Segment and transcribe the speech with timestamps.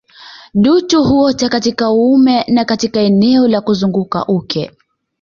[0.53, 4.71] Dutu huota katika uume na katika eneo la kuzunguka uke